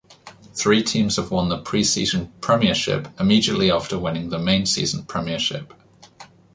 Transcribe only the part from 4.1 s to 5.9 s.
the main season premiership.